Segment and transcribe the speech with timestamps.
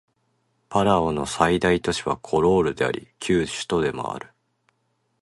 [0.69, 4.31] パラオの最大都市はコロールであり旧首都でもある